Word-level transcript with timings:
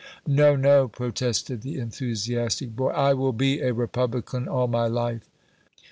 "No, 0.25 0.55
no," 0.55 0.87
protested 0.87 1.61
the 1.61 1.77
enthusiastic 1.77 2.75
boy; 2.75 2.89
"I 2.89 3.13
will 3.13 3.33
be 3.33 3.59
a 3.59 3.71
Republican 3.71 4.47
all 4.47 4.67
my 4.67 4.87
life!" 4.87 5.29